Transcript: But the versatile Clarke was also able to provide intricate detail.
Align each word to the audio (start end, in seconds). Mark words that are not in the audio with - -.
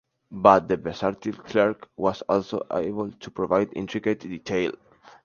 But 0.31 0.67
the 0.67 0.77
versatile 0.77 1.33
Clarke 1.33 1.87
was 1.95 2.23
also 2.23 2.65
able 2.71 3.11
to 3.11 3.29
provide 3.29 3.69
intricate 3.73 4.21
detail. 4.21 4.71